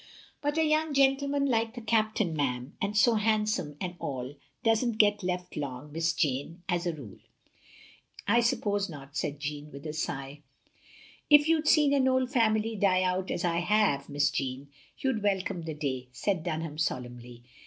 [0.41, 4.97] But a young gentleman like the Captain, ma'am, and so handsome and all, does n't
[4.97, 5.91] get left long.
[5.91, 7.19] Miss Jane, as a rule.
[8.27, 10.41] ""I suppose not," said Jeanne, with a sigh."
[11.29, 14.09] If you'd seen an old family die out as I have.
[14.09, 17.43] Miss Jeanne, you 'd welcome the day," said Dun ham, solemnly.